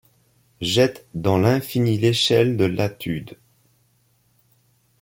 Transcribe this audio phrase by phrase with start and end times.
[0.61, 3.37] Jette dans l’infini l’échelle de Latude;